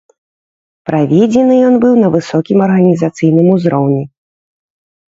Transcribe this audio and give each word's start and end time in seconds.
Праведзены 0.89 1.59
ён 1.67 1.77
быў 1.85 1.93
на 2.05 2.11
высокім 2.17 2.57
арганізацыйным 2.69 3.47
узроўні. 3.57 4.03